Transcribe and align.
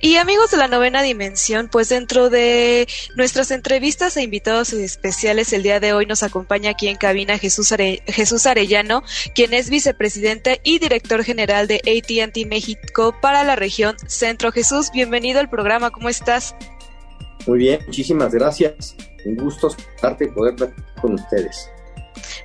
Y 0.00 0.16
amigos 0.16 0.52
de 0.52 0.56
la 0.56 0.68
novena 0.68 1.02
dimensión, 1.02 1.68
pues 1.68 1.88
dentro 1.88 2.30
de 2.30 2.86
nuestras 3.16 3.50
entrevistas 3.50 4.16
e 4.16 4.22
invitados 4.22 4.72
especiales 4.72 5.52
el 5.52 5.64
día 5.64 5.80
de 5.80 5.92
hoy 5.92 6.06
nos 6.06 6.22
acompaña 6.22 6.70
aquí 6.70 6.86
en 6.86 6.96
cabina 6.96 7.36
Jesús, 7.36 7.72
Are 7.72 8.00
Jesús 8.06 8.46
Arellano, 8.46 9.02
quien 9.34 9.52
es 9.54 9.70
vicepresidente 9.70 10.60
y 10.62 10.78
director 10.78 11.24
general 11.24 11.66
de 11.66 11.76
AT&T 11.78 12.46
México 12.46 13.14
para 13.20 13.42
la 13.42 13.56
región 13.56 13.96
Centro. 14.06 14.52
Jesús, 14.52 14.90
bienvenido 14.92 15.40
al 15.40 15.50
programa, 15.50 15.90
¿cómo 15.90 16.08
estás? 16.08 16.54
Muy 17.46 17.58
bien, 17.58 17.80
muchísimas 17.86 18.32
gracias. 18.32 18.94
Un 19.24 19.36
gusto 19.36 19.68
y 20.20 20.26
poder 20.28 20.54
estar 20.54 20.72
con 21.00 21.14
ustedes. 21.14 21.68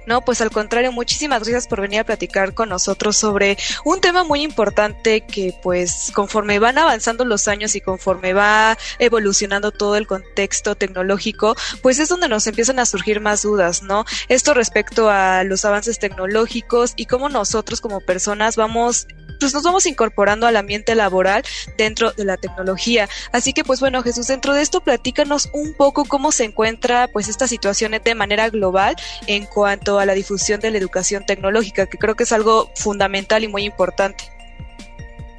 No, 0.05 0.21
pues 0.21 0.41
al 0.41 0.52
contrario, 0.52 0.91
muchísimas 0.91 1.43
gracias 1.43 1.67
por 1.67 1.81
venir 1.81 2.02
a 2.02 2.03
platicar 2.03 2.53
con 2.53 2.70
nosotros 2.70 3.17
sobre 3.17 3.57
un 3.85 4.02
tema 4.02 4.23
muy 4.23 4.41
importante 4.41 5.21
que 5.21 5.55
pues 5.62 6.12
conforme 6.13 6.60
van 6.60 6.77
avanzando 6.77 7.26
los 7.26 7.48
años 7.48 7.76
y 7.76 7.82
conforme 7.82 8.34
va 8.34 8.77
evolucionando 8.99 9.71
todo 9.71 9.95
el 9.95 10.07
contexto 10.07 10.76
tecnológico, 10.76 11.55
pues 11.82 11.99
es 11.99 12.10
donde 12.10 12.27
nos 12.27 12.48
empiezan 12.48 12.79
a 12.79 12.85
surgir 12.85 13.21
más 13.21 13.41
dudas, 13.43 13.84
¿no? 13.84 14.05
Esto 14.27 14.54
respecto 14.54 15.10
a 15.10 15.43
los 15.43 15.65
avances 15.65 15.99
tecnológicos 15.99 16.93
y 16.95 17.05
cómo 17.05 17.29
nosotros 17.29 17.82
como 17.82 18.01
personas 18.01 18.55
vamos 18.55 19.07
pues 19.39 19.53
nos 19.53 19.63
vamos 19.63 19.85
incorporando 19.85 20.48
al 20.48 20.55
ambiente 20.55 20.95
laboral 20.95 21.43
dentro 21.77 22.12
de 22.12 22.26
la 22.26 22.37
tecnología. 22.37 23.07
Así 23.31 23.53
que 23.53 23.63
pues 23.63 23.79
bueno, 23.79 24.01
Jesús, 24.03 24.27
dentro 24.27 24.53
de 24.53 24.62
esto 24.62 24.81
platícanos 24.81 25.49
un 25.53 25.73
poco 25.73 26.05
cómo 26.05 26.31
se 26.31 26.45
encuentra 26.45 27.07
pues 27.07 27.27
esta 27.27 27.48
situación 27.48 27.93
de 28.04 28.15
manera 28.15 28.49
global 28.49 28.95
en 29.27 29.45
cuanto 29.45 29.99
a 29.99 30.05
la 30.05 30.13
difusión 30.13 30.59
de 30.59 30.71
la 30.71 30.77
educación 30.77 31.26
tecnológica, 31.26 31.85
que 31.85 31.98
creo 31.98 32.15
que 32.15 32.23
es 32.23 32.31
algo 32.31 32.71
fundamental 32.76 33.43
y 33.43 33.48
muy 33.48 33.63
importante. 33.63 34.23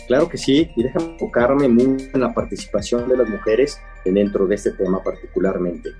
Claro 0.06 0.28
que 0.28 0.36
sí, 0.36 0.70
y 0.76 0.82
déjame 0.82 1.12
enfocarme 1.12 1.68
mucho 1.68 2.06
en 2.12 2.20
la 2.20 2.34
participación 2.34 3.08
de 3.08 3.16
las 3.16 3.28
mujeres 3.28 3.80
dentro 4.04 4.46
de 4.46 4.54
este 4.54 4.72
tema 4.72 5.02
particularmente. 5.02 5.90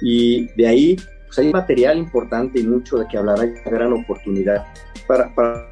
Y 0.00 0.46
de 0.54 0.66
ahí 0.66 0.96
pues 1.26 1.38
hay 1.40 1.52
material 1.52 1.98
importante 1.98 2.60
y 2.60 2.62
mucho 2.62 2.96
de 2.96 3.06
que 3.06 3.18
hablar, 3.18 3.40
hay 3.40 3.48
una 3.48 3.70
gran 3.70 3.92
oportunidad 3.92 4.66
para, 5.06 5.34
para 5.34 5.70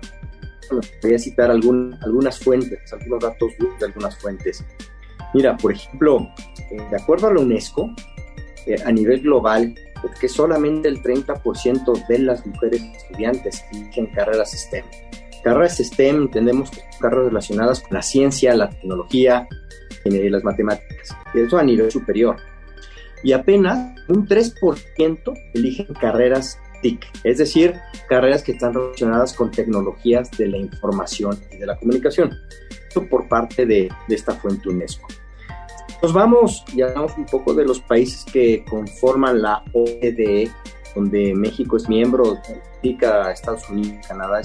voy 1.03 1.14
a 1.14 1.19
citar 1.19 1.50
algún, 1.50 1.97
algunas 2.03 2.39
fuentes, 2.39 2.92
algunos 2.92 3.20
datos 3.20 3.53
de 3.59 3.86
algunas 3.86 4.19
fuentes. 4.19 4.64
Mira, 5.34 5.56
por 5.56 5.72
ejemplo, 5.72 6.28
eh, 6.70 6.83
de 6.91 6.97
acuerdo 6.97 7.28
a 7.28 7.34
la 7.34 7.41
UNESCO, 7.41 7.91
eh, 8.67 8.77
a 8.84 8.92
nivel 8.92 9.20
global, 9.20 9.75
que 10.20 10.28
solamente 10.28 10.89
el 10.89 11.03
30% 11.03 12.06
de 12.06 12.19
las 12.20 12.47
mujeres 12.47 12.83
estudiantes 12.97 13.64
eligen 13.72 14.06
carreras 14.06 14.53
STEM. 14.53 14.84
Carreras 15.42 15.78
STEM 15.78 16.22
entendemos 16.22 16.70
que 16.70 16.81
son 16.81 17.00
carreras 17.00 17.27
relacionadas 17.27 17.81
con 17.81 17.94
la 17.94 18.03
ciencia, 18.03 18.55
la 18.55 18.70
tecnología, 18.70 19.48
y 20.14 20.31
las 20.31 20.44
matemáticas. 20.44 21.17
Eso 21.34 21.59
a 21.59 21.62
nivel 21.62 21.91
superior. 21.91 22.37
Y 23.22 23.33
apenas 23.33 23.94
un 24.09 24.27
3% 24.27 25.53
eligen 25.54 25.87
carreras 25.94 26.59
Es 27.24 27.38
decir, 27.38 27.74
carreras 28.08 28.42
que 28.42 28.52
están 28.52 28.74
relacionadas 28.74 29.32
con 29.34 29.50
tecnologías 29.50 30.30
de 30.32 30.48
la 30.48 30.58
información 30.58 31.38
y 31.52 31.56
de 31.56 31.66
la 31.66 31.76
comunicación. 31.78 32.36
Por 33.10 33.28
parte 33.28 33.66
de, 33.66 33.91
esta 34.08 34.32
fuente 34.32 34.70
UNESCO. 34.70 35.06
Nos 36.02 36.14
vamos 36.14 36.64
y 36.74 36.80
hablamos 36.80 37.12
un 37.19 37.26
poco 37.26 37.52
de 37.52 37.64
los 37.64 37.80
países 37.80 38.24
que 38.24 38.64
conforman 38.64 39.42
la 39.42 39.62
OCDE, 39.72 40.50
donde 40.94 41.34
México 41.34 41.76
es 41.76 41.88
miembro, 41.91 42.38
Estados 42.82 43.68
Unidos, 43.68 44.06
Canadá, 44.06 44.41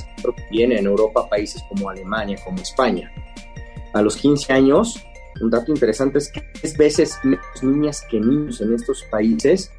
viene 0.50 0.80
en 0.80 0.86
Europa 0.86 1.30
países 1.30 1.64
como 1.70 1.90
Alemania, 1.90 2.38
como 2.44 2.58
España. 2.58 3.12
A 3.94 4.02
los 4.02 4.16
15 4.18 4.54
años, 4.54 5.06
un 5.42 5.50
dato 5.50 5.72
interesante 5.72 6.18
es 6.18 6.32
que 6.32 6.42
es 6.62 6.78
veces 6.78 7.18
menos 7.24 7.64
niñas 7.64 8.06
que 8.10 8.20
niños 8.20 8.62
en 8.62 8.74
estos 8.74 9.04
países 9.04 9.72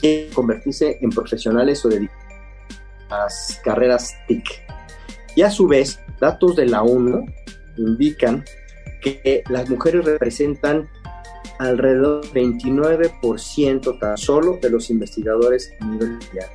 quieren 0.00 0.32
convertirse 0.32 0.98
en 1.00 1.10
profesionales 1.10 1.84
o 1.84 1.88
dedicarse 1.88 2.34
a 3.10 3.18
las 3.18 3.60
carreras 3.64 4.14
TIC. 4.28 4.44
Y 5.36 5.42
a 5.42 5.50
su 5.50 5.66
vez, 5.66 6.00
datos 6.20 6.56
de 6.56 6.66
la 6.66 6.82
ONU 6.82 7.26
indican 7.76 8.44
que 9.00 9.42
las 9.48 9.68
mujeres 9.68 10.04
representan 10.04 10.88
alrededor 11.58 12.30
del 12.32 12.54
29% 12.54 13.98
tan 13.98 14.16
solo 14.16 14.58
de 14.60 14.70
los 14.70 14.90
investigadores 14.90 15.72
a 15.80 15.86
nivel 15.86 16.10
mundial. 16.12 16.46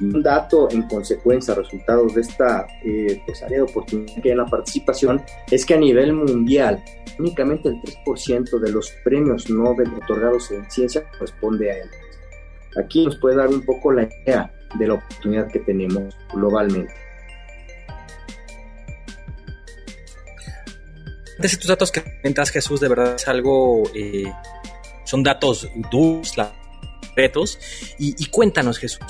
Un 0.00 0.22
dato 0.22 0.70
en 0.70 0.82
consecuencia, 0.82 1.54
resultados 1.54 2.14
de 2.14 2.22
esta 2.22 2.66
eh, 2.84 3.20
pues, 3.26 3.42
área 3.42 3.58
de 3.58 3.62
oportunidad 3.62 4.14
que 4.22 4.28
hay 4.28 4.32
en 4.32 4.38
la 4.38 4.46
participación, 4.46 5.22
es 5.50 5.64
que 5.66 5.74
a 5.74 5.78
nivel 5.78 6.12
mundial 6.12 6.82
únicamente 7.18 7.68
el 7.68 7.76
3% 7.76 8.58
de 8.58 8.72
los 8.72 8.90
premios 9.04 9.50
Nobel 9.50 9.92
otorgados 9.94 10.50
en 10.50 10.68
ciencia 10.70 11.08
corresponde 11.10 11.70
a 11.70 11.78
él. 11.78 11.90
Aquí 12.76 13.04
nos 13.04 13.16
puede 13.16 13.36
dar 13.36 13.48
un 13.48 13.64
poco 13.64 13.92
la 13.92 14.04
idea 14.04 14.52
de 14.78 14.86
la 14.86 14.94
oportunidad 14.94 15.48
que 15.48 15.60
tenemos 15.60 16.16
globalmente. 16.32 16.92
estos 21.46 21.66
datos 21.66 21.90
que 21.90 22.02
comentas, 22.02 22.50
Jesús, 22.50 22.80
de 22.80 22.88
verdad 22.88 23.16
es 23.16 23.26
algo, 23.26 23.82
eh, 23.94 24.32
son 25.04 25.22
datos 25.22 25.68
duros, 25.90 26.34
retos. 27.16 27.58
Y, 27.98 28.26
cuéntanos, 28.26 28.78
Jesús, 28.78 29.00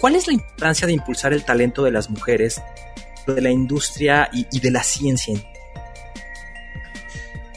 ¿cuál 0.00 0.16
es 0.16 0.26
la 0.26 0.34
importancia 0.34 0.86
de 0.86 0.92
impulsar 0.92 1.32
el 1.32 1.44
talento 1.44 1.82
de 1.82 1.90
las 1.90 2.10
mujeres, 2.10 2.60
de 3.26 3.40
la 3.40 3.50
industria 3.50 4.28
y, 4.32 4.60
de 4.60 4.70
la 4.70 4.82
ciencia? 4.82 5.40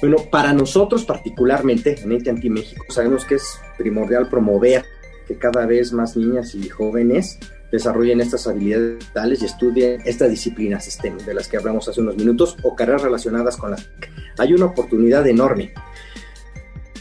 Bueno, 0.02 0.18
para 0.30 0.53
nosotros 0.53 1.06
particularmente, 1.06 1.96
en 2.02 2.12
AT&T 2.12 2.50
México, 2.50 2.86
sabemos 2.90 3.25
que 3.25 3.36
es 3.36 3.59
primordial 3.78 4.28
promover 4.30 4.84
que 5.28 5.38
cada 5.38 5.66
vez 5.66 5.94
más 5.94 6.16
niñas 6.17 6.56
y 6.56 6.69
jóvenes 6.69 7.39
desarrollen 7.72 8.22
estas 8.22 8.45
habilidades 8.45 9.00
digitales 9.00 9.41
y 9.41 9.45
estudien 9.45 10.01
estas 10.06 10.29
disciplinas 10.29 10.85
STEM 10.85 11.17
de 11.17 11.34
las 11.34 11.47
que 11.47 11.57
hablamos 11.57 11.88
hace 11.88 12.01
unos 12.01 12.16
minutos 12.16 12.56
o 12.61 12.75
carreras 12.75 13.01
relacionadas 13.01 13.57
con 13.57 13.72
las 13.72 13.89
hay 14.38 14.53
una 14.53 14.66
oportunidad 14.66 15.25
enorme. 15.28 15.73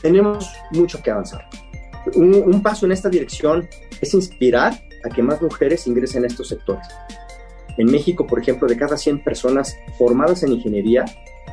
Tenemos 0.00 0.50
mucho 0.72 1.02
que 1.02 1.10
avanzar. 1.10 1.48
Un, 2.14 2.62
paso 2.62 2.86
en 2.86 2.92
esta 2.92 3.08
dirección 3.08 3.68
es 4.00 4.14
inspirar 4.14 4.82
a 5.04 5.08
que 5.08 5.22
más 5.22 5.40
mujeres 5.40 5.86
ingresen 5.86 6.24
a 6.24 6.26
estos 6.26 6.48
sectores. 6.48 6.86
En 7.78 7.90
México, 7.90 8.26
por 8.26 8.40
ejemplo, 8.40 8.66
de 8.66 8.76
cada 8.76 8.96
100 8.96 9.22
personas 9.22 9.76
formadas 9.98 10.42
en 10.42 10.52
ingeniería 10.52 11.04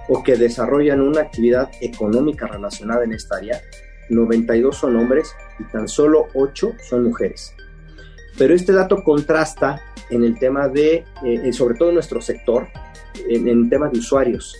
o 0.08 0.24
que 0.24 0.36
desarrollan 0.36 1.02
una 1.02 1.22
actividad 1.22 1.70
económica 1.82 2.48
relacionada 2.48 3.04
en 3.04 3.14
esta 3.14 3.38
área, 3.38 3.62
92 4.10 4.76
son 4.76 4.96
hombres 4.98 5.36
y 5.60 5.64
tan 5.66 5.88
solo 5.88 6.28
8 6.34 6.74
son 6.90 7.04
mujeres. 7.04 7.54
Pero 8.38 8.54
este 8.54 8.74
dato 8.74 9.04
contrasta 9.04 9.82
en 10.10 10.24
el 10.24 10.38
tema 10.40 10.68
de, 10.68 11.06
eh, 11.26 11.54
sobre 11.54 11.76
todo 11.76 11.90
en 11.90 11.96
nuestro 11.96 12.22
sector, 12.22 12.68
en 13.28 13.48
el 13.48 13.70
tema 13.70 13.90
de 13.90 14.00
usuarios. 14.00 14.56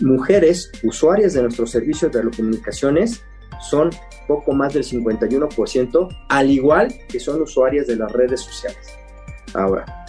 Mujeres 0.00 0.70
usuarias 0.82 1.34
de 1.34 1.42
nuestros 1.42 1.70
servicios 1.70 2.12
de 2.12 2.20
telecomunicaciones 2.20 3.22
son 3.60 3.90
poco 4.26 4.52
más 4.52 4.72
del 4.72 4.84
51%, 4.84 6.08
al 6.28 6.50
igual 6.50 6.94
que 7.08 7.20
son 7.20 7.42
usuarias 7.42 7.86
de 7.86 7.96
las 7.96 8.10
redes 8.12 8.40
sociales. 8.40 8.94
Ahora, 9.54 9.99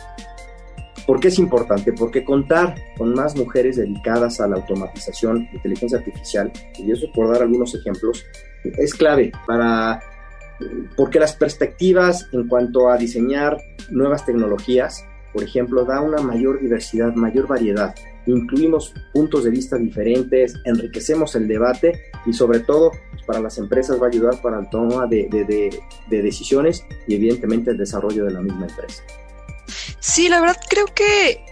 ¿por 1.11 1.19
qué 1.19 1.27
es 1.27 1.39
importante? 1.39 1.91
Porque 1.91 2.23
contar 2.23 2.73
con 2.97 3.13
más 3.13 3.35
mujeres 3.35 3.75
dedicadas 3.75 4.39
a 4.39 4.47
la 4.47 4.55
automatización, 4.55 5.45
inteligencia 5.51 5.97
artificial, 5.97 6.49
y 6.77 6.89
eso 6.89 7.11
por 7.13 7.29
dar 7.29 7.41
algunos 7.41 7.75
ejemplos, 7.75 8.25
es 8.63 8.93
clave 8.93 9.33
para 9.45 9.99
porque 10.95 11.19
las 11.19 11.35
perspectivas 11.35 12.29
en 12.31 12.47
cuanto 12.47 12.89
a 12.89 12.95
diseñar 12.95 13.57
nuevas 13.89 14.25
tecnologías, 14.25 15.05
por 15.33 15.43
ejemplo, 15.43 15.83
da 15.83 15.99
una 15.99 16.21
mayor 16.21 16.61
diversidad, 16.61 17.13
mayor 17.13 17.45
variedad. 17.45 17.93
Incluimos 18.25 18.93
puntos 19.11 19.43
de 19.43 19.49
vista 19.49 19.77
diferentes, 19.77 20.55
enriquecemos 20.63 21.35
el 21.35 21.45
debate 21.45 22.03
y 22.25 22.31
sobre 22.31 22.61
todo 22.61 22.91
pues, 23.11 23.21
para 23.23 23.41
las 23.41 23.57
empresas 23.57 24.01
va 24.01 24.05
a 24.05 24.09
ayudar 24.09 24.41
para 24.41 24.61
la 24.61 24.69
toma 24.69 25.07
de, 25.07 25.27
decisiones 26.09 26.85
y 27.05 27.15
evidentemente 27.15 27.71
el 27.71 27.77
desarrollo 27.77 28.23
de 28.23 28.31
la 28.31 28.41
misma 28.41 28.65
empresa. 28.67 29.03
Sí, 29.99 30.29
la 30.29 30.39
verdad 30.39 30.57
creo 30.69 30.85
que 30.87 31.43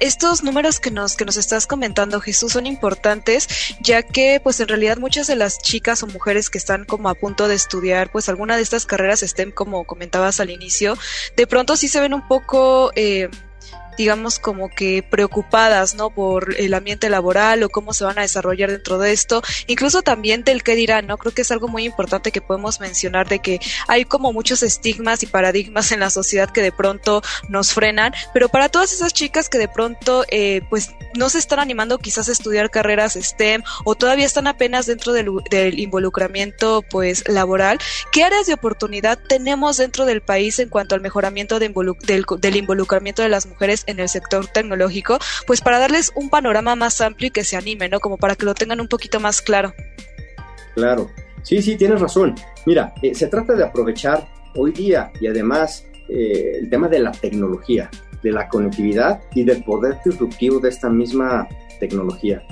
estos 0.00 0.42
números 0.42 0.80
que 0.80 0.90
nos, 0.90 1.16
que 1.16 1.24
nos 1.24 1.36
estás 1.36 1.66
comentando, 1.66 2.20
Jesús, 2.20 2.52
son 2.52 2.66
importantes, 2.66 3.48
ya 3.80 4.02
que 4.02 4.40
pues 4.42 4.60
en 4.60 4.68
realidad 4.68 4.98
muchas 4.98 5.26
de 5.26 5.36
las 5.36 5.58
chicas 5.58 6.02
o 6.02 6.06
mujeres 6.06 6.50
que 6.50 6.58
están 6.58 6.84
como 6.84 7.08
a 7.08 7.14
punto 7.14 7.48
de 7.48 7.54
estudiar 7.54 8.10
pues 8.10 8.28
alguna 8.28 8.56
de 8.56 8.62
estas 8.62 8.86
carreras 8.86 9.20
STEM, 9.20 9.52
como 9.52 9.84
comentabas 9.84 10.40
al 10.40 10.50
inicio, 10.50 10.98
de 11.36 11.46
pronto 11.46 11.76
sí 11.76 11.88
se 11.88 12.00
ven 12.00 12.14
un 12.14 12.26
poco... 12.26 12.92
Eh, 12.94 13.28
digamos, 13.96 14.38
como 14.38 14.68
que 14.68 15.02
preocupadas, 15.02 15.94
¿no? 15.94 16.10
Por 16.10 16.54
el 16.58 16.74
ambiente 16.74 17.08
laboral 17.08 17.62
o 17.62 17.68
cómo 17.68 17.92
se 17.92 18.04
van 18.04 18.18
a 18.18 18.22
desarrollar 18.22 18.70
dentro 18.70 18.98
de 18.98 19.12
esto, 19.12 19.42
incluso 19.66 20.02
también 20.02 20.44
del 20.44 20.62
qué 20.62 20.74
dirán, 20.74 21.06
¿no? 21.06 21.18
Creo 21.18 21.32
que 21.32 21.42
es 21.42 21.50
algo 21.50 21.68
muy 21.68 21.84
importante 21.84 22.32
que 22.32 22.40
podemos 22.40 22.80
mencionar 22.80 23.28
de 23.28 23.38
que 23.38 23.60
hay 23.88 24.04
como 24.04 24.32
muchos 24.32 24.62
estigmas 24.62 25.22
y 25.22 25.26
paradigmas 25.26 25.92
en 25.92 26.00
la 26.00 26.10
sociedad 26.10 26.50
que 26.50 26.62
de 26.62 26.72
pronto 26.72 27.22
nos 27.48 27.72
frenan, 27.72 28.12
pero 28.32 28.48
para 28.48 28.68
todas 28.68 28.92
esas 28.92 29.12
chicas 29.12 29.48
que 29.48 29.58
de 29.58 29.68
pronto, 29.68 30.24
eh, 30.30 30.62
pues, 30.70 30.90
no 31.14 31.28
se 31.28 31.38
están 31.38 31.58
animando 31.58 31.98
quizás 31.98 32.28
a 32.28 32.32
estudiar 32.32 32.70
carreras 32.70 33.14
STEM 33.14 33.62
o 33.84 33.94
todavía 33.94 34.26
están 34.26 34.46
apenas 34.46 34.86
dentro 34.86 35.12
del, 35.12 35.30
del 35.50 35.78
involucramiento, 35.78 36.82
pues, 36.90 37.26
laboral, 37.28 37.78
¿qué 38.12 38.24
áreas 38.24 38.46
de 38.46 38.54
oportunidad 38.54 39.18
tenemos 39.28 39.76
dentro 39.76 40.04
del 40.04 40.20
país 40.20 40.58
en 40.58 40.68
cuanto 40.68 40.94
al 40.94 41.00
mejoramiento 41.00 41.58
de 41.58 41.66
del, 42.02 42.24
del 42.38 42.56
involucramiento 42.56 43.22
de 43.22 43.28
las 43.28 43.46
mujeres 43.46 43.84
en 43.86 44.00
el 44.00 44.08
sector 44.08 44.46
tecnológico, 44.46 45.18
pues 45.46 45.60
para 45.60 45.78
darles 45.78 46.12
un 46.14 46.30
panorama 46.30 46.76
más 46.76 47.00
amplio 47.00 47.28
y 47.28 47.30
que 47.30 47.44
se 47.44 47.56
anime, 47.56 47.88
¿no? 47.88 48.00
Como 48.00 48.16
para 48.16 48.36
que 48.36 48.46
lo 48.46 48.54
tengan 48.54 48.80
un 48.80 48.88
poquito 48.88 49.20
más 49.20 49.40
claro. 49.40 49.74
Claro, 50.74 51.10
sí, 51.42 51.62
sí, 51.62 51.76
tienes 51.76 52.00
razón. 52.00 52.34
Mira, 52.66 52.92
eh, 53.02 53.14
se 53.14 53.28
trata 53.28 53.54
de 53.54 53.64
aprovechar 53.64 54.28
hoy 54.54 54.72
día 54.72 55.10
y 55.20 55.26
además 55.26 55.86
eh, 56.08 56.58
el 56.60 56.70
tema 56.70 56.88
de 56.88 57.00
la 57.00 57.12
tecnología, 57.12 57.90
de 58.22 58.32
la 58.32 58.48
conectividad 58.48 59.20
y 59.34 59.44
del 59.44 59.64
poder 59.64 59.98
disruptivo 60.04 60.60
de 60.60 60.68
esta 60.68 60.88
misma 60.88 61.48
tecnología. 61.80 62.42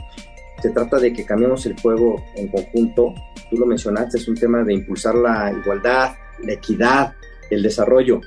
Se 0.63 0.71
trata 0.71 0.99
de 0.99 1.13
que 1.13 1.25
cambiemos 1.25 1.67
el 1.67 1.79
juego 1.79 2.25
en 2.37 2.49
conjunto. 2.49 3.15
Tú 3.51 3.59
lo 3.59 3.67
mencionaste, 3.67 4.19
es 4.19 4.29
un 4.29 4.35
tema 4.35 4.65
de 4.65 4.75
impulsar 4.75 5.15
la 5.15 5.53
igualdad, 5.53 6.15
la 6.43 6.53
equidad, 6.53 7.15
el 7.51 7.63
desarrollo. 7.63 8.21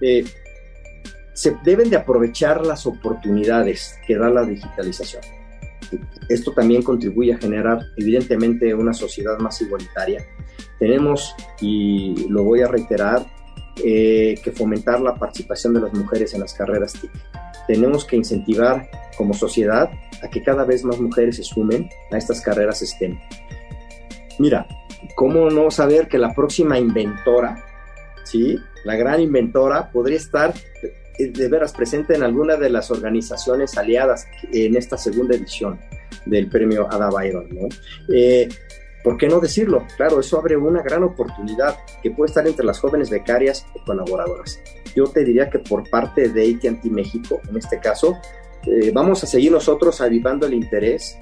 Eh, 0.00 0.24
se 1.38 1.56
deben 1.62 1.88
de 1.88 1.96
aprovechar 1.96 2.66
las 2.66 2.84
oportunidades 2.84 3.96
que 4.04 4.16
da 4.16 4.28
la 4.28 4.44
digitalización. 4.44 5.22
Esto 6.28 6.52
también 6.52 6.82
contribuye 6.82 7.32
a 7.32 7.38
generar 7.38 7.78
evidentemente 7.96 8.74
una 8.74 8.92
sociedad 8.92 9.38
más 9.38 9.62
igualitaria. 9.62 10.26
Tenemos, 10.80 11.36
y 11.60 12.26
lo 12.28 12.42
voy 12.42 12.62
a 12.62 12.66
reiterar, 12.66 13.24
eh, 13.84 14.34
que 14.42 14.50
fomentar 14.50 15.00
la 15.00 15.14
participación 15.14 15.74
de 15.74 15.82
las 15.82 15.94
mujeres 15.94 16.34
en 16.34 16.40
las 16.40 16.54
carreras 16.54 16.94
TIC. 16.94 17.12
Tenemos 17.68 18.04
que 18.04 18.16
incentivar 18.16 18.90
como 19.16 19.32
sociedad 19.32 19.88
a 20.20 20.28
que 20.28 20.42
cada 20.42 20.64
vez 20.64 20.84
más 20.84 20.98
mujeres 20.98 21.36
se 21.36 21.44
sumen 21.44 21.88
a 22.10 22.18
estas 22.18 22.40
carreras 22.40 22.80
STEM. 22.80 23.16
Mira, 24.40 24.66
¿cómo 25.14 25.50
no 25.50 25.70
saber 25.70 26.08
que 26.08 26.18
la 26.18 26.34
próxima 26.34 26.80
inventora, 26.80 27.64
¿sí? 28.24 28.58
la 28.84 28.96
gran 28.96 29.20
inventora, 29.20 29.92
podría 29.92 30.16
estar 30.16 30.52
de 31.18 31.48
veras 31.48 31.72
presente 31.72 32.14
en 32.14 32.22
alguna 32.22 32.56
de 32.56 32.70
las 32.70 32.90
organizaciones 32.90 33.76
aliadas 33.76 34.26
en 34.52 34.76
esta 34.76 34.96
segunda 34.96 35.34
edición 35.34 35.78
del 36.26 36.48
premio 36.48 36.86
Ada 36.90 37.10
Byron. 37.10 37.48
¿no? 37.50 37.68
Eh, 38.14 38.48
¿Por 39.02 39.16
qué 39.16 39.28
no 39.28 39.40
decirlo? 39.40 39.86
Claro, 39.96 40.20
eso 40.20 40.38
abre 40.38 40.56
una 40.56 40.82
gran 40.82 41.02
oportunidad 41.02 41.76
que 42.02 42.10
puede 42.10 42.28
estar 42.28 42.46
entre 42.46 42.64
las 42.64 42.80
jóvenes 42.80 43.10
becarias 43.10 43.66
o 43.74 43.84
colaboradoras. 43.84 44.60
Yo 44.94 45.04
te 45.04 45.24
diría 45.24 45.48
que 45.48 45.60
por 45.60 45.88
parte 45.88 46.28
de 46.28 46.56
AT&T 46.56 46.90
México, 46.90 47.40
en 47.48 47.56
este 47.56 47.78
caso, 47.78 48.16
eh, 48.66 48.90
vamos 48.92 49.22
a 49.22 49.26
seguir 49.26 49.52
nosotros 49.52 50.00
avivando 50.00 50.46
el 50.46 50.54
interés 50.54 51.16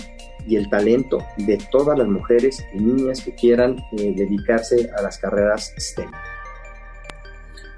y 0.47 0.57
el 0.57 0.71
talento 0.71 1.19
de 1.37 1.59
todas 1.71 1.99
las 1.99 2.09
mujeres 2.09 2.65
y 2.73 2.79
niñas 2.79 3.23
que 3.23 3.35
quieran 3.35 3.77
eh, 3.99 4.13
dedicarse 4.17 4.91
a 4.97 5.03
las 5.03 5.19
carreras 5.19 5.75
STEM. 5.79 6.11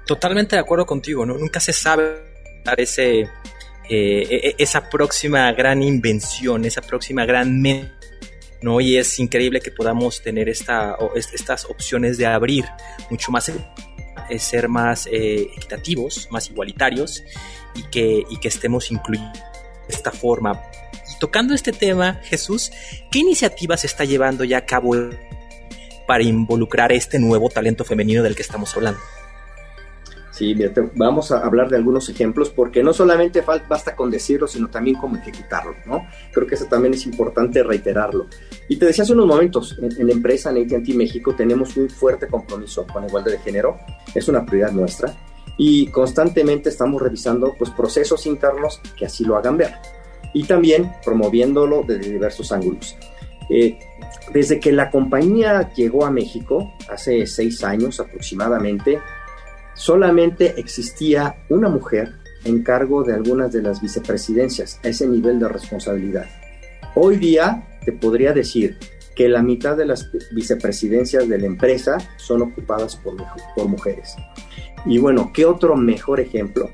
Totalmente 0.09 0.55
de 0.55 0.61
acuerdo 0.61 0.87
contigo, 0.87 1.23
¿no? 1.23 1.37
Nunca 1.37 1.59
se 1.59 1.71
sabe 1.71 2.15
ese, 2.77 3.19
eh, 3.19 3.29
e, 3.87 4.35
e, 4.47 4.55
esa 4.57 4.89
próxima 4.89 5.51
gran 5.51 5.83
invención, 5.83 6.65
esa 6.65 6.81
próxima 6.81 7.27
gran 7.27 7.61
¿no? 8.63 8.81
Y 8.81 8.97
es 8.97 9.19
increíble 9.19 9.61
que 9.61 9.69
podamos 9.69 10.23
tener 10.23 10.49
esta, 10.49 10.97
estas 11.15 11.65
opciones 11.65 12.17
de 12.17 12.25
abrir 12.25 12.65
mucho 13.11 13.31
más, 13.31 13.49
eh, 13.49 14.39
ser 14.39 14.67
más 14.67 15.05
eh, 15.05 15.47
equitativos, 15.55 16.27
más 16.31 16.49
igualitarios 16.49 17.23
y 17.75 17.83
que, 17.83 18.23
y 18.27 18.39
que 18.39 18.47
estemos 18.47 18.89
incluyendo 18.89 19.37
de 19.87 19.95
esta 19.95 20.11
forma. 20.11 20.59
Y 21.07 21.19
tocando 21.19 21.53
este 21.53 21.71
tema, 21.71 22.19
Jesús, 22.23 22.71
¿qué 23.11 23.19
iniciativas 23.19 23.85
está 23.85 24.05
llevando 24.05 24.43
ya 24.43 24.57
a 24.57 24.65
cabo 24.65 24.95
para 26.07 26.23
involucrar 26.23 26.91
este 26.91 27.19
nuevo 27.19 27.47
talento 27.51 27.85
femenino 27.85 28.23
del 28.23 28.35
que 28.35 28.41
estamos 28.41 28.75
hablando? 28.75 28.99
Sí, 30.39 30.55
vamos 30.95 31.33
a 31.33 31.39
hablar 31.39 31.67
de 31.67 31.75
algunos 31.75 32.07
ejemplos 32.07 32.49
porque 32.49 32.81
no 32.81 32.93
solamente 32.93 33.41
basta 33.41 33.93
con 33.93 34.09
decirlo, 34.09 34.47
sino 34.47 34.69
también 34.69 34.95
cómo 34.95 35.17
ejecutarlo, 35.17 35.75
¿no? 35.85 36.07
Creo 36.31 36.47
que 36.47 36.55
eso 36.55 36.63
también 36.63 36.93
es 36.93 37.05
importante 37.05 37.61
reiterarlo. 37.61 38.27
Y 38.69 38.77
te 38.77 38.85
decía 38.85 39.03
hace 39.03 39.11
unos 39.11 39.27
momentos, 39.27 39.77
en, 39.81 40.07
la 40.07 40.13
empresa, 40.13 40.51
en 40.51 40.59
AT&T 40.59 40.93
México, 40.93 41.35
tenemos 41.35 41.75
un 41.75 41.89
fuerte 41.89 42.27
compromiso 42.27 42.87
con 42.87 43.01
la 43.01 43.09
igualdad 43.09 43.33
de 43.33 43.39
género, 43.39 43.79
es 44.15 44.29
una 44.29 44.45
prioridad 44.45 44.71
nuestra, 44.71 45.13
y 45.57 45.87
constantemente 45.87 46.69
estamos 46.69 47.01
revisando 47.01 47.53
pues, 47.59 47.71
procesos 47.71 48.25
internos 48.25 48.79
que 48.97 49.07
así 49.07 49.25
lo 49.25 49.35
hagan 49.35 49.57
ver, 49.57 49.73
y 50.33 50.45
también 50.45 50.89
promoviéndolo 51.03 51.83
desde 51.85 52.13
diversos 52.13 52.53
ángulos. 52.53 52.95
Eh, 53.49 53.77
desde 54.31 54.57
que 54.61 54.71
la 54.71 54.89
compañía 54.89 55.73
llegó 55.73 56.05
a 56.05 56.11
México, 56.11 56.71
hace 56.89 57.27
seis 57.27 57.61
años 57.61 57.99
aproximadamente, 57.99 58.99
solamente 59.79 60.59
existía 60.59 61.37
una 61.47 61.69
mujer 61.69 62.13
en 62.43 62.63
cargo 62.63 63.03
de 63.03 63.13
algunas 63.13 63.53
de 63.53 63.61
las 63.61 63.81
vicepresidencias, 63.81 64.77
a 64.83 64.89
ese 64.89 65.07
nivel 65.07 65.39
de 65.39 65.47
responsabilidad. 65.47 66.25
Hoy 66.95 67.15
día 67.15 67.65
te 67.85 67.93
podría 67.93 68.33
decir 68.33 68.77
que 69.15 69.29
la 69.29 69.41
mitad 69.41 69.77
de 69.77 69.85
las 69.85 70.11
vicepresidencias 70.33 71.29
de 71.29 71.37
la 71.37 71.45
empresa 71.45 71.97
son 72.17 72.41
ocupadas 72.41 72.97
por, 72.97 73.15
mujeres. 73.69 74.17
Y 74.85 74.97
bueno, 74.97 75.31
¿qué 75.33 75.45
otro 75.45 75.77
mejor 75.77 76.19
ejemplo? 76.19 76.69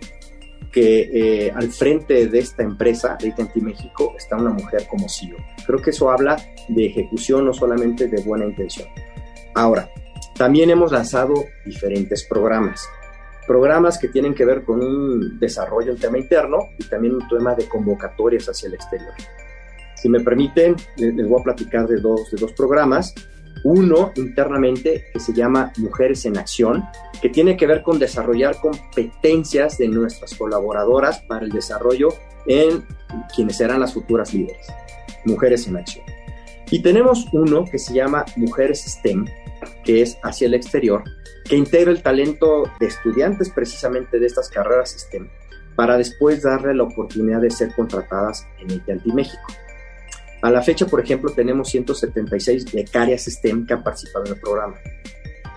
Que 0.72 1.10
eh, 1.14 1.52
al 1.52 1.70
frente 1.70 2.28
de 2.28 2.40
esta 2.40 2.64
empresa, 2.64 3.18
de 3.22 3.30
AT&T 3.30 3.62
México, 3.62 4.16
está 4.18 4.36
una 4.36 4.52
mujer 4.52 4.88
como 4.90 5.08
CEO. 5.08 5.38
Creo 5.68 5.80
que 5.80 5.92
eso 5.92 6.10
habla 6.10 6.38
de 6.70 6.88
ejecución, 6.88 7.46
no 7.46 7.54
solamente 7.54 8.08
de 8.08 8.22
buena 8.24 8.46
intención. 8.46 8.88
Ahora, 9.54 9.90
también 10.38 10.70
hemos 10.70 10.92
lanzado 10.92 11.34
diferentes 11.66 12.26
programas. 12.26 12.88
Programas 13.48 13.98
que 13.98 14.10
tienen 14.10 14.34
que 14.34 14.44
ver 14.44 14.64
con 14.64 14.84
un 14.84 15.40
desarrollo, 15.40 15.94
un 15.94 16.00
tema 16.00 16.18
interno 16.18 16.70
y 16.78 16.84
también 16.86 17.16
un 17.16 17.28
tema 17.28 17.56
de 17.56 17.68
convocatorias 17.68 18.48
hacia 18.48 18.68
el 18.68 18.74
exterior. 18.74 19.14
Si 19.96 20.10
me 20.10 20.20
permiten, 20.20 20.76
les 20.98 21.28
voy 21.28 21.40
a 21.40 21.44
platicar 21.44 21.88
de 21.88 21.98
dos, 21.98 22.32
de 22.32 22.38
dos 22.38 22.52
programas. 22.54 23.14
Uno 23.64 24.12
internamente 24.16 25.06
que 25.14 25.20
se 25.20 25.34
llama 25.34 25.72
Mujeres 25.78 26.26
en 26.26 26.38
Acción, 26.38 26.84
que 27.22 27.30
tiene 27.30 27.56
que 27.56 27.66
ver 27.66 27.82
con 27.82 27.98
desarrollar 27.98 28.60
competencias 28.60 29.78
de 29.78 29.88
nuestras 29.88 30.36
colaboradoras 30.36 31.22
para 31.22 31.46
el 31.46 31.52
desarrollo 31.52 32.10
en 32.46 32.86
quienes 33.34 33.58
serán 33.58 33.80
las 33.80 33.94
futuras 33.94 34.34
líderes. 34.34 34.68
Mujeres 35.24 35.68
en 35.68 35.78
Acción. 35.78 36.15
Y 36.72 36.82
tenemos 36.82 37.28
uno 37.32 37.66
que 37.66 37.78
se 37.78 37.94
llama 37.94 38.26
Mujeres 38.36 38.84
STEM, 38.86 39.26
que 39.84 40.02
es 40.02 40.18
hacia 40.24 40.48
el 40.48 40.54
exterior, 40.54 41.04
que 41.44 41.56
integra 41.56 41.92
el 41.92 42.02
talento 42.02 42.64
de 42.80 42.88
estudiantes 42.88 43.50
precisamente 43.50 44.20
de 44.20 44.26
estas 44.26 44.50
carreras 44.50 44.96
STEM 44.98 45.30
para 45.76 45.98
después 45.98 46.42
darle 46.42 46.74
la 46.74 46.84
oportunidad 46.84 47.42
de 47.42 47.52
ser 47.52 47.74
contratadas 47.76 48.48
en 48.60 48.72
AT&T 48.72 49.14
México. 49.14 49.44
A 50.42 50.50
la 50.50 50.62
fecha, 50.62 50.86
por 50.86 51.02
ejemplo, 51.02 51.32
tenemos 51.32 51.70
176 51.70 52.72
becarias 52.72 53.26
STEM 53.26 53.66
que 53.66 53.74
han 53.74 53.84
participado 53.84 54.26
en 54.26 54.34
el 54.34 54.40
programa. 54.40 54.76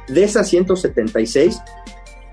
De 0.09 0.25
esas 0.25 0.49
176, 0.49 1.61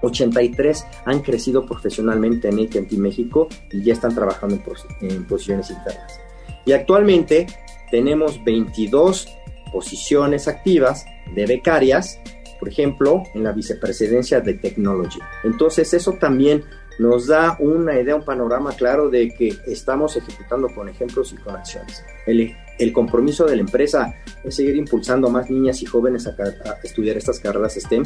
83 0.02 0.86
han 1.06 1.22
crecido 1.22 1.66
profesionalmente 1.66 2.50
en 2.50 2.60
AT&T 2.60 2.98
México 2.98 3.48
y 3.72 3.84
ya 3.84 3.94
están 3.94 4.16
trabajando 4.16 4.56
en, 5.02 5.12
en 5.12 5.26
posiciones 5.26 5.70
internas. 5.70 6.20
Y 6.66 6.72
actualmente 6.72 7.48
tenemos 7.96 8.44
22 8.44 9.26
posiciones 9.72 10.50
activas 10.50 11.06
de 11.34 11.46
becarias, 11.46 12.20
por 12.60 12.68
ejemplo, 12.68 13.24
en 13.34 13.46
la 13.46 13.54
vicepresidencia 13.54 14.42
de 14.42 14.56
Technology. 14.56 15.20
Entonces, 15.46 15.94
eso 15.94 16.12
también 16.20 16.66
nos 17.00 17.28
da 17.28 17.56
una 17.58 17.98
idea, 17.98 18.18
un 18.18 18.26
panorama 18.26 18.74
claro 18.74 19.10
de 19.10 19.34
que 19.34 19.56
estamos 19.66 20.18
ejecutando 20.18 20.68
con 20.76 20.90
ejemplos 20.90 21.32
y 21.32 21.38
con 21.38 21.56
acciones. 21.56 22.04
El, 22.28 22.92
compromiso 22.92 23.46
de 23.46 23.56
la 23.56 23.62
empresa 23.62 24.14
es 24.44 24.58
seguir 24.58 24.76
impulsando 24.76 25.30
a 25.30 25.32
más 25.32 25.50
niñas 25.50 25.82
y 25.82 25.86
jóvenes 25.86 26.28
a 26.28 26.36
estudiar 26.84 27.16
estas 27.16 27.40
carreras 27.40 27.76
STEM 27.76 28.04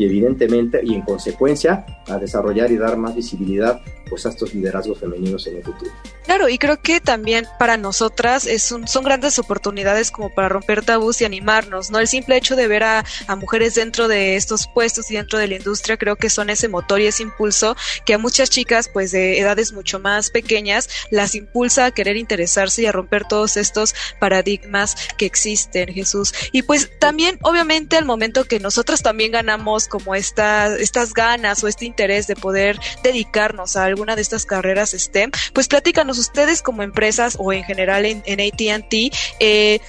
y 0.00 0.06
evidentemente 0.06 0.80
y 0.82 0.94
en 0.94 1.02
consecuencia 1.02 1.84
a 2.08 2.16
desarrollar 2.16 2.72
y 2.72 2.78
dar 2.78 2.96
más 2.96 3.14
visibilidad 3.14 3.82
pues 4.08 4.26
a 4.26 4.30
estos 4.30 4.52
liderazgos 4.54 4.98
femeninos 4.98 5.46
en 5.46 5.58
el 5.58 5.62
futuro. 5.62 5.92
Claro, 6.24 6.48
y 6.48 6.58
creo 6.58 6.80
que 6.80 7.00
también 7.00 7.46
para 7.58 7.76
nosotras 7.76 8.46
es 8.46 8.72
un, 8.72 8.88
son 8.88 9.04
grandes 9.04 9.38
oportunidades 9.38 10.10
como 10.10 10.34
para 10.34 10.48
romper 10.48 10.84
tabús 10.84 11.20
y 11.20 11.24
animarnos, 11.24 11.90
¿no? 11.90 11.98
El 11.98 12.08
simple 12.08 12.36
hecho 12.36 12.56
de 12.56 12.66
ver 12.66 12.82
a, 12.82 13.04
a, 13.26 13.36
mujeres 13.36 13.74
dentro 13.76 14.08
de 14.08 14.36
estos 14.36 14.66
puestos 14.74 15.10
y 15.10 15.14
dentro 15.14 15.38
de 15.38 15.46
la 15.48 15.56
industria 15.56 15.96
creo 15.96 16.16
que 16.16 16.28
son 16.28 16.50
ese 16.50 16.68
motor 16.68 17.00
y 17.00 17.06
ese 17.06 17.22
impulso 17.22 17.76
que 18.04 18.14
a 18.14 18.18
muchas 18.18 18.50
chicas 18.50 18.90
pues 18.92 19.12
de 19.12 19.38
edades 19.38 19.72
mucho 19.72 20.00
más 20.00 20.30
pequeñas 20.30 20.88
las 21.10 21.34
impulsa 21.34 21.86
a 21.86 21.90
querer 21.90 22.16
interesarse 22.16 22.82
y 22.82 22.86
a 22.86 22.92
romper 22.92 23.24
todos 23.28 23.56
estos 23.56 23.94
paradigmas 24.18 24.96
que 25.16 25.26
existen, 25.26 25.88
Jesús. 25.92 26.34
Y 26.52 26.62
pues 26.62 26.90
también 26.98 27.38
obviamente 27.42 27.96
al 27.96 28.06
momento 28.06 28.44
que 28.44 28.60
nosotros 28.60 29.02
también 29.02 29.32
ganamos 29.32 29.88
como 29.90 30.14
esta, 30.14 30.74
estas 30.76 31.12
ganas 31.12 31.62
o 31.62 31.68
este 31.68 31.84
interés 31.84 32.26
de 32.26 32.36
poder 32.36 32.78
dedicarnos 33.02 33.76
a 33.76 33.84
alguna 33.84 34.16
de 34.16 34.22
estas 34.22 34.46
carreras 34.46 34.92
STEM, 34.92 35.30
pues 35.52 35.68
platícanos 35.68 36.18
ustedes 36.18 36.62
como 36.62 36.82
empresas 36.82 37.36
o 37.38 37.52
en 37.52 37.64
general 37.64 38.06
en, 38.06 38.40
ATT, 38.40 38.94
eh, 39.40 39.80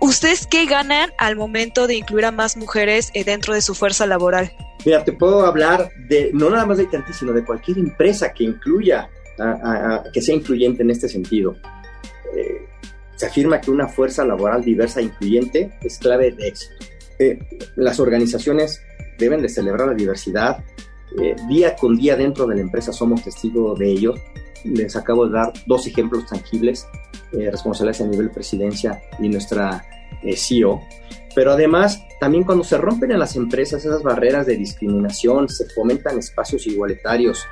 ¿ustedes 0.00 0.48
qué 0.48 0.66
ganan 0.66 1.12
al 1.18 1.36
momento 1.36 1.86
de 1.86 1.94
incluir 1.94 2.24
a 2.24 2.32
más 2.32 2.56
mujeres 2.56 3.10
eh, 3.14 3.22
dentro 3.22 3.54
de 3.54 3.62
su 3.62 3.74
fuerza 3.74 4.06
laboral? 4.06 4.52
Mira, 4.84 5.04
te 5.04 5.12
puedo 5.12 5.44
hablar 5.44 5.90
de 6.08 6.30
no 6.32 6.50
nada 6.50 6.66
más 6.66 6.78
de 6.78 6.84
AT&T, 6.84 7.12
sino 7.12 7.32
de 7.32 7.44
cualquier 7.44 7.78
empresa 7.78 8.32
que 8.32 8.44
incluya, 8.44 9.10
que 10.12 10.22
sea 10.22 10.34
incluyente 10.34 10.82
en 10.82 10.90
este 10.90 11.08
sentido. 11.08 11.56
Eh, 12.34 12.66
se 13.16 13.26
afirma 13.26 13.60
que 13.60 13.70
una 13.70 13.86
fuerza 13.86 14.24
laboral 14.24 14.64
diversa 14.64 15.00
e 15.00 15.04
incluyente 15.04 15.70
es 15.82 15.98
clave 15.98 16.30
de 16.32 16.48
éxito. 16.48 16.74
Las 17.76 18.00
organizaciones 18.00 18.80
deben 19.20 19.42
de 19.42 19.48
celebrar 19.48 19.88
la 19.88 19.94
diversidad. 19.94 20.64
Eh, 21.20 21.36
día 21.48 21.76
con 21.76 21.96
día 21.96 22.16
dentro 22.16 22.46
de 22.46 22.56
la 22.56 22.60
empresa 22.62 22.92
somos 22.92 23.22
testigos 23.22 23.78
de 23.78 23.90
ello. 23.90 24.14
Les 24.64 24.96
acabo 24.96 25.26
de 25.26 25.32
dar 25.32 25.52
dos 25.66 25.86
ejemplos 25.86 26.26
tangibles, 26.26 26.86
eh, 27.32 27.50
responsables 27.50 28.00
a 28.00 28.06
nivel 28.06 28.30
presidencia 28.30 29.00
y 29.18 29.28
nuestra 29.28 29.84
eh, 30.22 30.36
CEO. 30.36 30.82
Pero 31.34 31.52
además, 31.52 32.02
también 32.18 32.44
cuando 32.44 32.64
se 32.64 32.76
rompen 32.76 33.12
en 33.12 33.20
las 33.20 33.36
empresas 33.36 33.84
esas 33.84 34.02
barreras 34.02 34.46
de 34.46 34.56
discriminación, 34.56 35.48
se 35.48 35.68
fomentan 35.70 36.18
espacios 36.18 36.66
igualitarios. 36.66 37.44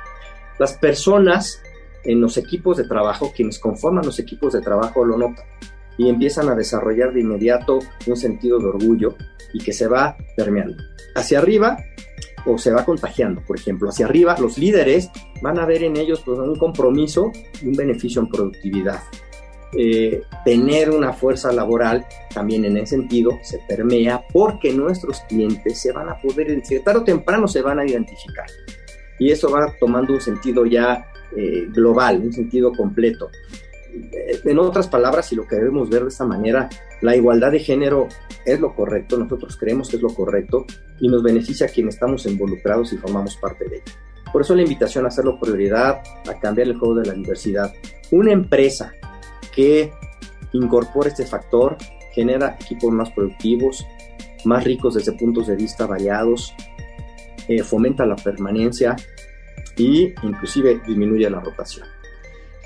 Las 0.59 0.73
personas 0.73 1.61
en 2.03 2.19
los 2.19 2.37
equipos 2.37 2.77
de 2.77 2.85
trabajo, 2.85 3.31
quienes 3.33 3.59
conforman 3.59 4.05
los 4.05 4.19
equipos 4.19 4.53
de 4.53 4.61
trabajo 4.61 5.05
lo 5.05 5.17
notan 5.17 5.45
y 5.99 6.07
empiezan 6.07 6.47
a 6.49 6.55
desarrollar 6.55 7.13
de 7.13 7.19
inmediato 7.19 7.79
un 8.07 8.15
sentido 8.15 8.57
de 8.57 8.67
orgullo 8.67 9.15
y 9.53 9.59
que 9.59 9.73
se 9.73 9.85
va 9.85 10.17
permeando. 10.35 10.81
Hacia 11.13 11.39
arriba 11.39 11.77
o 12.45 12.57
se 12.57 12.71
va 12.71 12.85
contagiando, 12.85 13.41
por 13.45 13.59
ejemplo, 13.59 13.89
hacia 13.89 14.05
arriba 14.05 14.37
los 14.39 14.57
líderes 14.57 15.11
van 15.41 15.59
a 15.59 15.65
ver 15.65 15.83
en 15.83 15.97
ellos 15.97 16.21
pues, 16.25 16.39
un 16.39 16.55
compromiso 16.55 17.31
y 17.61 17.67
un 17.67 17.73
beneficio 17.73 18.21
en 18.21 18.29
productividad. 18.29 19.01
Eh, 19.73 20.23
tener 20.45 20.89
una 20.89 21.11
fuerza 21.11 21.51
laboral 21.51 22.05
también 22.33 22.65
en 22.65 22.77
ese 22.77 22.95
sentido 22.95 23.37
se 23.43 23.59
permea 23.67 24.23
porque 24.33 24.73
nuestros 24.73 25.19
clientes 25.27 25.79
se 25.79 25.91
van 25.91 26.09
a 26.09 26.19
poder, 26.19 26.59
tarde 26.83 27.01
o 27.01 27.03
temprano 27.03 27.45
se 27.47 27.61
van 27.61 27.79
a 27.79 27.85
identificar. 27.85 28.47
Y 29.19 29.31
eso 29.31 29.51
va 29.51 29.75
tomando 29.81 30.13
un 30.13 30.21
sentido 30.21 30.65
ya 30.65 31.05
eh, 31.35 31.67
global, 31.73 32.21
un 32.23 32.31
sentido 32.31 32.71
completo. 32.71 33.29
En 33.91 34.59
otras 34.59 34.87
palabras, 34.87 35.31
y 35.31 35.35
lo 35.35 35.47
que 35.47 35.55
debemos 35.55 35.89
ver 35.89 36.03
de 36.03 36.09
esta 36.09 36.25
manera, 36.25 36.69
la 37.01 37.15
igualdad 37.15 37.51
de 37.51 37.59
género 37.59 38.07
es 38.45 38.59
lo 38.59 38.75
correcto, 38.75 39.17
nosotros 39.17 39.57
creemos 39.57 39.89
que 39.89 39.97
es 39.97 40.01
lo 40.01 40.13
correcto 40.13 40.65
y 40.99 41.07
nos 41.07 41.23
beneficia 41.23 41.67
a 41.67 41.69
quienes 41.69 41.95
estamos 41.95 42.25
involucrados 42.25 42.93
y 42.93 42.97
formamos 42.97 43.35
parte 43.37 43.67
de 43.67 43.77
ello. 43.77 43.93
Por 44.31 44.41
eso 44.43 44.55
la 44.55 44.61
invitación 44.61 45.05
a 45.05 45.07
hacerlo 45.07 45.39
prioridad, 45.39 46.01
a 46.27 46.39
cambiar 46.39 46.67
el 46.67 46.77
juego 46.77 46.95
de 46.95 47.07
la 47.07 47.13
diversidad. 47.13 47.73
Una 48.11 48.31
empresa 48.31 48.93
que 49.53 49.91
incorpora 50.53 51.09
este 51.09 51.25
factor 51.25 51.77
genera 52.13 52.57
equipos 52.59 52.91
más 52.91 53.09
productivos, 53.11 53.85
más 54.45 54.63
ricos 54.63 54.95
desde 54.95 55.13
puntos 55.13 55.47
de 55.47 55.55
vista 55.55 55.87
variados, 55.87 56.53
eh, 57.47 57.63
fomenta 57.63 58.05
la 58.05 58.15
permanencia 58.15 58.95
y 59.75 60.13
inclusive 60.23 60.79
disminuye 60.85 61.29
la 61.29 61.39
rotación. 61.39 61.87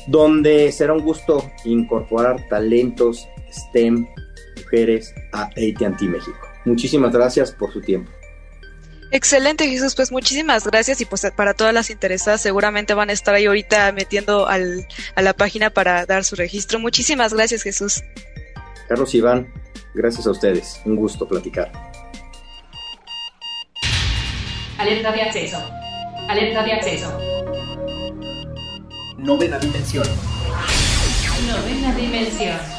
donde 0.08 0.72
será 0.72 0.94
un 0.94 1.04
gusto 1.04 1.44
incorporar 1.66 2.48
talentos 2.50 3.28
STEM 3.52 4.08
mujeres 4.70 5.14
a 5.32 5.44
AT&T 5.44 6.06
México. 6.06 6.38
Muchísimas 6.66 7.12
gracias 7.12 7.52
por 7.52 7.72
su 7.74 7.82
tiempo. 7.82 8.12
Excelente 9.12 9.68
Jesús, 9.68 9.96
pues 9.96 10.12
muchísimas 10.12 10.66
gracias 10.68 11.02
y 11.02 11.06
pues 11.06 11.26
para 11.36 11.56
todas 11.56 11.74
las 11.74 11.90
interesadas 11.90 12.42
seguramente 12.42 12.94
van 12.94 13.10
a 13.10 13.14
estar 13.14 13.34
ahí 13.34 13.48
ahorita 13.48 13.92
metiendo 13.92 14.48
al, 14.48 14.88
a 15.16 15.24
la 15.24 15.34
página 15.34 15.72
para 15.72 16.06
dar 16.06 16.24
su 16.24 16.36
registro. 16.36 16.78
Muchísimas 16.80 17.34
gracias 17.34 17.64
Jesús. 17.64 18.04
Carlos 18.88 19.16
Iván, 19.16 19.52
gracias 19.96 20.28
a 20.28 20.32
ustedes, 20.32 20.80
un 20.86 20.96
gusto 20.96 21.28
platicar. 21.28 21.72
Alerta 24.78 25.12
de 25.12 25.22
acceso. 25.24 25.58
Alerta 26.28 26.64
de 26.64 26.74
acceso. 26.74 27.20
Novena 29.18 29.58
dimensión. 29.58 30.06
Novena 31.48 31.96
dimensión. 31.96 32.79